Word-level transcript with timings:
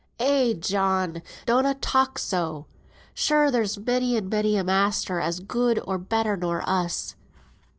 "Eh, 0.17 0.53
John! 0.53 1.21
donna 1.45 1.75
talk 1.75 2.17
so; 2.17 2.65
sure 3.13 3.51
there's 3.51 3.77
many 3.77 4.17
and 4.17 4.31
many 4.31 4.57
a 4.57 4.63
master 4.63 5.19
as 5.19 5.39
good 5.39 5.79
or 5.85 5.99
better 5.99 6.35
nor 6.35 6.67
us." 6.67 7.15